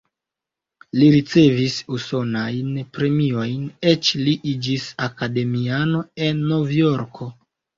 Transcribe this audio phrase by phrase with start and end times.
[0.99, 7.31] Li ricevis usonajn premiojn, eĉ li iĝis akademiano en Novjorko.